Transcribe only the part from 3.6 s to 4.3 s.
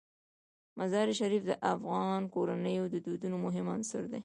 عنصر دی.